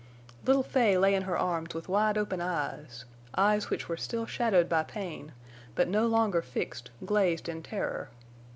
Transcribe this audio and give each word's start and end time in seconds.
Little 0.47 0.63
Fay 0.63 0.97
lay 0.97 1.13
in 1.13 1.21
her 1.25 1.37
arms 1.37 1.75
with 1.75 1.87
wide 1.87 2.17
open 2.17 2.41
eyes—eyes 2.41 3.69
which 3.69 3.87
were 3.87 3.97
still 3.97 4.25
shadowed 4.25 4.67
by 4.67 4.81
pain, 4.81 5.31
but 5.75 5.87
no 5.87 6.07
longer 6.07 6.41
fixed, 6.41 6.89
glazed 7.05 7.47
in 7.47 7.61
terror. 7.61 8.09